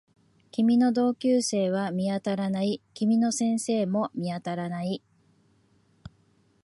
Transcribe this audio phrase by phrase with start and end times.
[0.51, 2.81] 君の同級生は見当たらない。
[2.95, 5.03] 君の先生も見当たらない